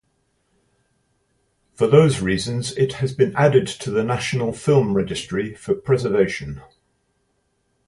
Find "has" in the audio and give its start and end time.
2.93-3.13